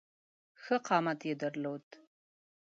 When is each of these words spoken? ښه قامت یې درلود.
ښه 0.61 0.77
قامت 0.87 1.19
یې 1.29 1.33
درلود. 1.41 1.85